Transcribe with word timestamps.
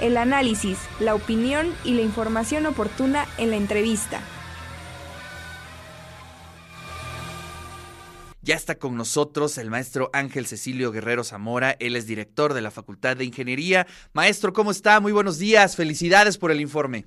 el 0.00 0.16
análisis, 0.16 0.78
la 1.00 1.14
opinión 1.14 1.72
y 1.84 1.94
la 1.94 2.02
información 2.02 2.66
oportuna 2.66 3.26
en 3.38 3.50
la 3.50 3.56
entrevista. 3.56 4.20
Ya 8.48 8.54
está 8.54 8.78
con 8.78 8.96
nosotros 8.96 9.58
el 9.58 9.68
maestro 9.68 10.08
Ángel 10.14 10.46
Cecilio 10.46 10.90
Guerrero 10.90 11.22
Zamora. 11.22 11.76
Él 11.80 11.96
es 11.96 12.06
director 12.06 12.54
de 12.54 12.62
la 12.62 12.70
Facultad 12.70 13.14
de 13.14 13.26
Ingeniería. 13.26 13.86
Maestro, 14.14 14.54
¿cómo 14.54 14.70
está? 14.70 15.00
Muy 15.00 15.12
buenos 15.12 15.38
días. 15.38 15.76
Felicidades 15.76 16.38
por 16.38 16.50
el 16.50 16.62
informe. 16.62 17.04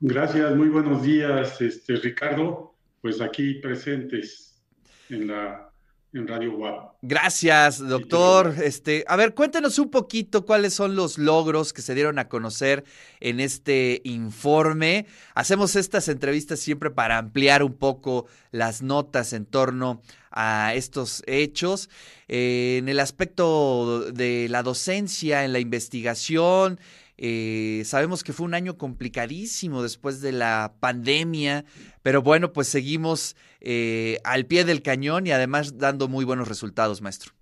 Gracias, 0.00 0.56
muy 0.56 0.68
buenos 0.68 1.02
días, 1.02 1.60
este, 1.60 1.96
Ricardo. 1.96 2.76
Pues 3.02 3.20
aquí 3.20 3.54
presentes 3.54 4.64
en 5.10 5.26
la 5.26 5.67
en 6.12 6.26
Radio 6.26 6.56
WAP. 6.56 6.94
Gracias, 7.02 7.86
doctor. 7.86 8.54
Este, 8.62 9.04
a 9.08 9.16
ver, 9.16 9.34
cuéntenos 9.34 9.78
un 9.78 9.90
poquito 9.90 10.46
cuáles 10.46 10.74
son 10.74 10.96
los 10.96 11.18
logros 11.18 11.72
que 11.72 11.82
se 11.82 11.94
dieron 11.94 12.18
a 12.18 12.28
conocer 12.28 12.84
en 13.20 13.40
este 13.40 14.00
informe. 14.04 15.06
Hacemos 15.34 15.76
estas 15.76 16.08
entrevistas 16.08 16.60
siempre 16.60 16.90
para 16.90 17.18
ampliar 17.18 17.62
un 17.62 17.74
poco 17.74 18.26
las 18.50 18.82
notas 18.82 19.32
en 19.32 19.44
torno 19.44 20.00
a 20.30 20.74
estos 20.74 21.22
hechos. 21.26 21.90
Eh, 22.28 22.76
en 22.78 22.88
el 22.88 23.00
aspecto 23.00 24.10
de 24.12 24.48
la 24.48 24.62
docencia, 24.62 25.44
en 25.44 25.52
la 25.52 25.58
investigación, 25.60 26.80
eh, 27.18 27.82
sabemos 27.84 28.24
que 28.24 28.32
fue 28.32 28.46
un 28.46 28.54
año 28.54 28.78
complicadísimo 28.78 29.82
después 29.82 30.20
de 30.20 30.32
la 30.32 30.74
pandemia, 30.80 31.64
pero 32.02 32.22
bueno, 32.22 32.52
pues 32.52 32.68
seguimos 32.68 33.36
eh, 33.60 34.18
al 34.24 34.46
pie 34.46 34.64
del 34.64 34.82
cañón 34.82 35.26
y 35.26 35.32
además 35.32 35.78
dando 35.78 36.08
muy 36.08 36.24
buenos 36.24 36.48
resultados, 36.48 37.02
maestro. 37.02 37.32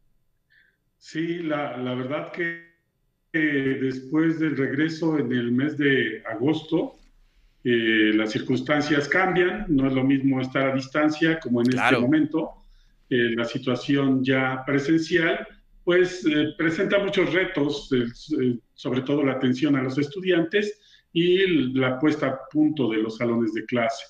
Sí, 0.99 1.39
la, 1.39 1.77
verdad 1.95 2.33
que 2.33 2.67
después 3.33 4.41
del 4.41 4.57
regreso 4.57 5.19
en 5.19 5.31
el 5.31 5.53
mes 5.53 5.77
de 5.77 6.23
agosto, 6.27 6.97
eh, 7.63 8.13
las 8.15 8.33
circunstancias 8.33 9.09
cambian, 9.09 9.67
no 9.69 9.87
es 9.87 9.93
lo 9.93 10.03
mismo 10.03 10.41
estar 10.41 10.71
a 10.71 10.75
distancia 10.75 11.39
como 11.39 11.61
en 11.61 11.79
este 11.79 11.99
momento, 11.99 12.51
la 13.09 13.45
situación 13.45 14.25
ya 14.25 14.65
presencial 14.67 15.47
pues 15.87 16.27
eh, 16.27 16.53
presenta 16.59 16.99
muchos 16.99 17.33
retos, 17.33 17.89
sobre 18.77 19.01
todo 19.01 19.25
la 19.25 19.33
atención 19.33 19.75
a 19.75 19.83
los 19.83 19.99
estudiantes 19.99 20.81
y 21.13 21.73
la 21.75 21.99
puesta 21.99 22.29
a 22.29 22.39
punto 22.53 22.89
de 22.91 22.99
los 22.99 23.17
salones 23.17 23.53
de 23.55 23.65
clase. 23.65 24.05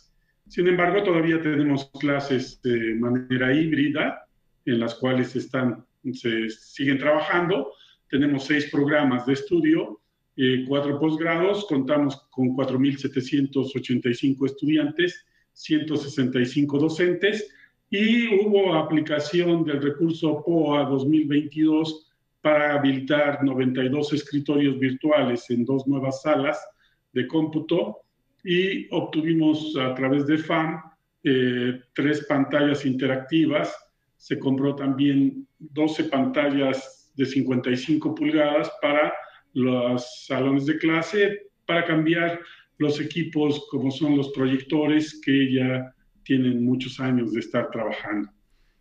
Sin 0.49 0.69
embargo, 0.69 1.03
todavía 1.03 1.41
tenemos 1.41 1.91
clases 1.99 2.61
de 2.63 2.95
manera 2.97 3.55
híbrida, 3.55 4.29
en 4.65 4.81
las 4.81 4.97
cuales 4.97 5.35
están, 5.37 5.87
se 6.13 6.51
siguen 6.51 6.99
trabajando. 6.99 7.73
Tenemos 8.09 8.45
seis 8.45 8.69
programas 8.71 9.25
de 9.27 9.33
estudio, 9.33 10.01
eh, 10.37 10.65
cuatro 10.69 11.01
posgrados, 11.01 11.67
contamos 11.67 12.29
con 12.31 12.49
4.785 12.51 14.47
estudiantes, 14.47 15.25
165 15.53 16.79
docentes 16.79 17.49
y 17.89 18.29
hubo 18.45 18.75
aplicación 18.75 19.65
del 19.65 19.81
recurso 19.81 20.43
POA 20.45 20.85
2022 20.91 22.06
para 22.47 22.75
habilitar 22.75 23.43
92 23.43 24.13
escritorios 24.13 24.79
virtuales 24.79 25.51
en 25.51 25.65
dos 25.65 25.85
nuevas 25.89 26.23
salas 26.23 26.65
de 27.13 27.27
cómputo 27.27 28.03
y 28.45 28.87
obtuvimos 28.95 29.77
a 29.77 29.93
través 29.95 30.29
de 30.29 30.39
FAM 30.39 30.81
eh, 31.25 31.81
tres 31.93 32.25
pantallas 32.29 32.87
interactivas. 32.87 33.75
Se 34.17 34.39
compró 34.39 34.77
también 34.77 35.49
12 35.59 36.05
pantallas 36.05 37.11
de 37.17 37.27
55 37.27 38.15
pulgadas 38.15 38.71
para 38.81 39.13
los 39.55 40.27
salones 40.27 40.67
de 40.67 40.79
clase, 40.79 41.49
para 41.67 41.85
cambiar 41.85 42.39
los 42.79 43.01
equipos 43.01 43.67
como 43.73 43.91
son 43.91 44.17
los 44.17 44.31
proyectores 44.31 45.21
que 45.21 45.53
ya 45.53 45.93
tienen 46.23 46.65
muchos 46.65 47.01
años 47.01 47.33
de 47.33 47.41
estar 47.41 47.73
trabajando. 47.73 48.31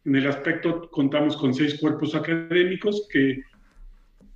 En 0.06 0.16
el 0.16 0.28
aspecto 0.28 0.88
contamos 0.92 1.36
con 1.36 1.52
seis 1.52 1.80
cuerpos 1.80 2.14
académicos 2.14 3.08
que 3.12 3.42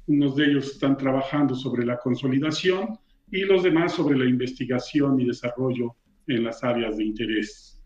unos 0.09 0.35
de 0.35 0.45
ellos 0.45 0.71
están 0.71 0.97
trabajando 0.97 1.53
sobre 1.53 1.85
la 1.85 1.97
consolidación 1.99 2.97
y 3.31 3.41
los 3.41 3.61
demás 3.61 3.93
sobre 3.93 4.17
la 4.17 4.25
investigación 4.25 5.19
y 5.19 5.27
desarrollo 5.27 5.95
en 6.27 6.43
las 6.43 6.63
áreas 6.63 6.97
de 6.97 7.05
interés. 7.05 7.79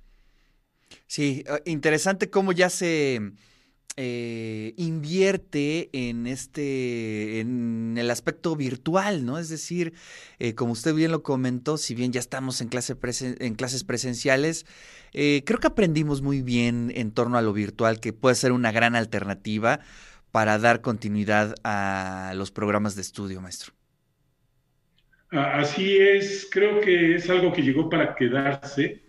Sí, 1.05 1.43
eh, 1.45 1.61
interesante 1.65 2.29
cómo 2.29 2.53
ya 2.53 2.69
se 2.69 3.33
eh, 3.97 4.73
invierte 4.77 5.89
en 5.91 6.25
este, 6.25 7.41
en 7.41 7.95
el 7.97 8.09
aspecto 8.09 8.55
virtual, 8.55 9.25
¿no? 9.25 9.37
Es 9.37 9.49
decir, 9.49 9.93
eh, 10.39 10.55
como 10.55 10.71
usted 10.71 10.95
bien 10.95 11.11
lo 11.11 11.23
comentó, 11.23 11.77
si 11.77 11.93
bien 11.93 12.13
ya 12.13 12.21
estamos 12.21 12.61
en, 12.61 12.69
clase 12.69 12.95
en 13.39 13.55
clases 13.55 13.83
presenciales, 13.83 14.65
creo 15.11 15.59
que 15.59 15.67
aprendimos 15.67 16.21
muy 16.21 16.41
bien 16.41 16.89
en 16.95 17.11
torno 17.11 17.37
a 17.37 17.41
lo 17.41 17.51
virtual, 17.51 17.99
que 17.99 18.13
puede 18.13 18.35
ser 18.35 18.53
una 18.53 18.71
gran 18.71 18.95
alternativa 18.95 19.81
para 20.33 20.57
dar 20.57 20.81
continuidad 20.81 21.55
a 21.63 22.33
los 22.35 22.51
programas 22.51 22.95
de 22.95 23.03
estudio, 23.03 23.39
maestro. 23.39 23.71
Así 25.29 25.97
es, 25.97 26.49
creo 26.51 26.81
que 26.81 27.15
es 27.15 27.29
algo 27.29 27.53
que 27.53 27.61
llegó 27.61 27.89
para 27.89 28.13
quedarse 28.13 29.03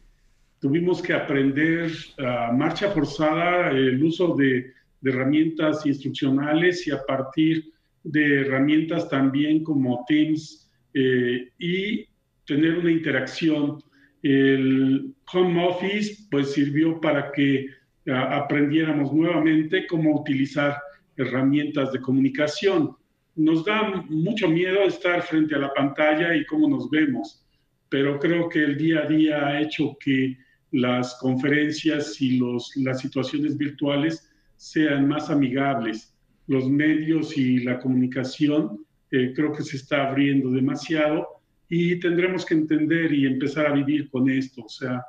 tuvimos 0.65 1.03
que 1.03 1.13
aprender 1.13 1.91
a 2.17 2.51
marcha 2.51 2.91
forzada 2.91 3.69
el 3.69 4.03
uso 4.03 4.35
de, 4.35 4.73
herramientas 5.07 5.85
instruccionales 5.85 6.87
y 6.87 6.91
a 6.91 7.03
partir 7.05 7.71
de 8.03 8.41
herramientas 8.41 9.07
también 9.11 9.63
como 9.63 10.03
Teams 10.09 10.73
eh, 10.95 11.51
y 11.59 12.07
tener 12.47 12.79
una 12.79 12.91
interacción. 12.91 13.83
El 14.23 15.13
home 15.31 15.67
office 15.67 16.27
pues 16.31 16.53
sirvió 16.53 16.99
para 17.03 17.31
que 17.33 17.67
aprendiéramos 18.07 19.13
nuevamente 19.13 19.87
cómo 19.87 20.19
utilizar 20.19 20.79
herramientas 21.17 21.93
de 21.93 22.01
comunicación. 22.01 22.97
Nos 23.37 23.65
da 23.65 24.05
mucho 24.09 24.49
miedo 24.49 24.83
estar 24.83 25.23
frente 25.23 25.55
a 25.55 25.59
la 25.59 25.73
pantalla 25.73 26.35
y 26.35 26.45
cómo 26.47 26.69
nos 26.69 26.89
vemos, 26.91 27.45
pero 27.89 28.19
creo 28.19 28.49
que 28.49 28.65
el 28.65 28.77
día 28.77 29.01
a 29.01 29.07
día 29.07 29.47
ha 29.47 29.61
hecho 29.61 29.97
que 29.99 30.37
las 30.71 31.17
conferencias 31.21 32.21
y 32.21 32.39
los, 32.39 32.73
las 32.77 33.01
situaciones 33.01 33.57
virtuales 33.57 34.31
sean 34.57 35.09
más 35.09 35.31
amigables. 35.31 36.15
Los 36.47 36.69
medios 36.69 37.37
y 37.37 37.61
la 37.61 37.79
comunicación 37.79 38.85
eh, 39.11 39.33
creo 39.35 39.53
que 39.53 39.63
se 39.63 39.77
está 39.77 40.09
abriendo 40.09 40.51
demasiado 40.51 41.27
y 41.69 41.99
tendremos 42.01 42.45
que 42.45 42.55
entender 42.55 43.13
y 43.13 43.27
empezar 43.27 43.67
a 43.67 43.73
vivir 43.73 44.11
con 44.11 44.29
esto. 44.29 44.63
O 44.65 44.69
sea, 44.69 45.05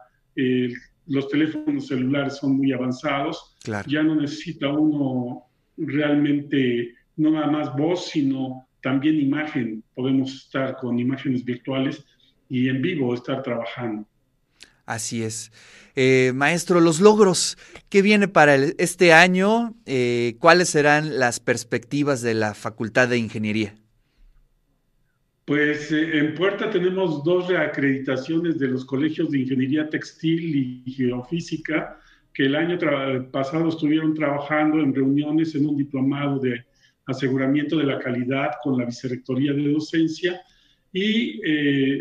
los 1.08 1.28
teléfonos 1.30 1.88
celulares 1.88 2.38
son 2.38 2.58
muy 2.58 2.72
avanzados. 2.72 3.56
Ya 3.88 4.04
no 4.04 4.16
necesita 4.16 4.70
uno 4.70 5.44
realmente, 5.78 6.94
no 7.18 7.32
nada 7.32 7.48
más 7.48 7.76
voz, 7.76 8.10
sino 8.10 8.68
también 8.82 9.20
imagen. 9.20 9.84
Podemos 9.94 10.34
estar 10.34 10.78
con 10.78 11.00
imágenes 11.00 11.44
virtuales 11.44 12.06
y 12.50 12.70
en 12.70 12.82
vivo 12.82 13.14
estar 13.14 13.42
trabajando. 13.42 14.08
Así 14.86 15.24
es. 15.24 15.52
Eh, 15.96 16.34
maestro, 16.36 16.80
los 16.82 17.00
logros, 17.00 17.58
¿qué 17.90 18.02
viene 18.02 18.28
para 18.28 18.56
este 18.56 19.14
año? 19.14 19.74
Eh, 19.86 20.36
¿Cuáles 20.40 20.70
serán 20.70 21.18
las 21.18 21.40
perspectivas 21.40 22.22
de 22.22 22.34
la 22.36 22.54
Facultad 22.54 23.08
de 23.08 23.18
Ingeniería? 23.18 23.76
Pues 25.46 25.92
eh, 25.92 26.20
en 26.20 26.36
Puerta 26.36 26.70
tenemos 26.70 27.24
dos 27.24 27.48
reacreditaciones 27.48 28.60
de 28.60 28.68
los 28.68 28.84
colegios 28.86 29.32
de 29.32 29.40
Ingeniería 29.40 29.90
Textil 29.90 30.84
y 30.86 30.92
Geofísica 30.92 32.00
que 32.36 32.46
el 32.46 32.56
año 32.56 32.78
pasado 33.32 33.70
estuvieron 33.70 34.14
trabajando 34.14 34.80
en 34.82 34.94
reuniones 34.94 35.56
en 35.56 35.68
un 35.68 35.78
diplomado 35.78 36.38
de 36.38 36.66
aseguramiento 37.08 37.78
de 37.78 37.86
la 37.86 37.98
calidad 37.98 38.52
con 38.62 38.78
la 38.78 38.86
Vicerrectoría 38.86 39.54
de 39.54 39.72
Docencia 39.72 40.42
y 40.92 41.40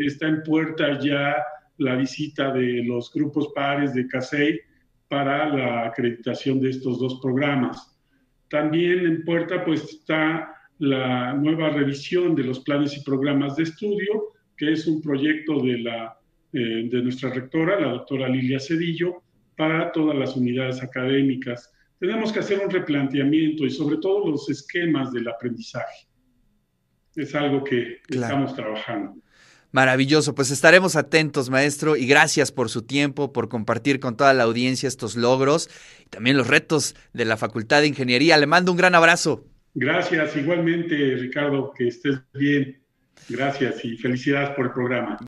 está 0.05 0.27
en 0.27 0.43
Puerta 0.43 0.99
ya 0.99 1.37
la 1.79 1.97
visita 1.97 2.53
de 2.53 2.83
los 2.85 3.13
grupos 3.13 3.49
pares 3.55 3.95
de 3.95 4.07
CASEI 4.07 4.61
para 5.09 5.49
la 5.49 5.87
acreditación 5.87 6.61
de 6.61 6.71
estos 6.71 6.99
dos 6.99 7.21
programas. 7.21 7.97
También 8.49 9.07
en 9.07 9.25
puerta 9.25 9.65
pues 9.65 9.83
está 9.85 10.53
la 10.79 11.33
nueva 11.35 11.71
revisión 11.71 12.35
de 12.35 12.45
los 12.45 12.61
planes 12.61 12.97
y 12.97 13.05
programas 13.05 13.57
de 13.57 13.65
estudio, 13.65 14.33
que 14.57 14.73
es 14.73 14.87
un 14.87 15.01
proyecto 15.01 15.61
de, 15.61 15.79
la, 15.79 16.17
eh, 16.53 16.89
de 16.91 17.03
nuestra 17.03 17.31
rectora, 17.31 17.81
la 17.81 17.93
doctora 17.93 18.29
Lilia 18.29 18.61
Cedillo, 18.61 19.24
para 19.57 19.93
todas 19.93 20.17
las 20.17 20.37
unidades 20.37 20.83
académicas. 20.83 21.73
Tenemos 21.99 22.33
que 22.33 22.41
hacer 22.41 22.61
un 22.65 22.71
replanteamiento 22.71 23.65
y 23.65 23.71
sobre 23.71 23.99
todo 23.99 24.29
los 24.31 24.49
esquemas 24.51 25.13
del 25.13 25.29
aprendizaje. 25.29 26.09
Es 27.17 27.35
algo 27.35 27.63
que 27.63 27.99
estamos 28.09 28.55
trabajando. 28.55 29.17
Maravilloso, 29.75 30.37
pues 30.37 30.53
estaremos 30.53 30.95
atentos, 30.95 31.51
maestro, 31.51 31.97
y 31.97 32.07
gracias 32.07 32.53
por 32.53 32.69
su 32.71 32.83
tiempo, 32.83 33.33
por 33.33 33.49
compartir 33.49 33.99
con 33.99 34.17
toda 34.17 34.33
la 34.33 34.45
audiencia 34.45 34.87
estos 34.87 35.17
logros 35.17 35.69
y 36.05 36.09
también 36.11 36.37
los 36.37 36.47
retos 36.47 36.95
de 37.13 37.25
la 37.25 37.37
Facultad 37.37 37.81
de 37.81 37.89
Ingeniería. 37.89 38.37
Le 38.37 38.47
mando 38.47 38.71
un 38.71 38.79
gran 38.79 38.95
abrazo. 38.95 39.45
Gracias, 39.75 40.37
igualmente, 40.37 40.95
Ricardo, 41.17 41.73
que 41.77 41.89
estés 41.89 42.21
bien. 42.35 42.81
Gracias 43.29 43.85
y 43.85 43.97
felicidades 43.97 44.51
por 44.51 44.67
el 44.67 44.73
programa. 44.73 45.19